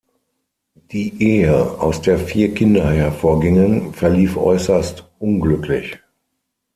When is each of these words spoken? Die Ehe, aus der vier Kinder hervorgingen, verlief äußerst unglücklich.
Die 0.73 1.21
Ehe, 1.21 1.79
aus 1.79 2.01
der 2.01 2.17
vier 2.17 2.55
Kinder 2.55 2.89
hervorgingen, 2.89 3.93
verlief 3.93 4.35
äußerst 4.35 5.07
unglücklich. 5.19 5.99